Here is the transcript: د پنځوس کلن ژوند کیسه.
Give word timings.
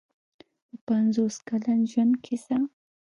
د 0.69 0.71
پنځوس 0.87 1.35
کلن 1.47 1.79
ژوند 1.91 2.13
کیسه. 2.25 2.57